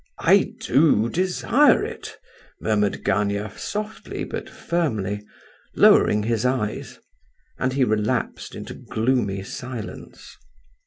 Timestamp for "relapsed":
7.83-8.55